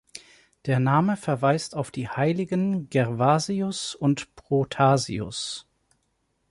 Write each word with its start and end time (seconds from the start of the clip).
Der 0.65 0.79
Name 0.79 1.15
verweist 1.15 1.75
auf 1.75 1.91
die 1.91 2.09
Heiligen 2.09 2.89
Gervasius 2.89 3.93
und 3.93 4.33
Protasius. 4.35 5.67